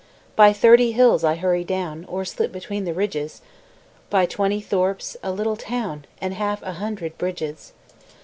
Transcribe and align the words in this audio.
By 0.35 0.51
thirty 0.51 0.93
hills 0.93 1.23
I 1.23 1.35
hurry 1.35 1.63
down, 1.63 2.05
Or 2.05 2.25
slip 2.25 2.51
between 2.51 2.85
the 2.85 2.93
ridges, 2.95 3.43
By 4.09 4.25
twenty 4.25 4.59
thorps, 4.59 5.15
a 5.21 5.29
little 5.31 5.55
town, 5.55 6.05
And 6.19 6.33
half 6.33 6.59
a 6.63 6.73
hundred 6.73 7.19
bridges. 7.19 7.71